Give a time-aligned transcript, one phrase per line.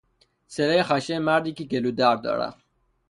[0.47, 2.63] صدای خشن مردی کهگلودرد دارد